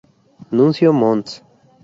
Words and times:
Nuncio 0.49 0.91
Mons. 0.91 1.43